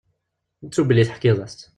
[0.67, 1.61] Ttu belli teḥkiḍ-as-tt.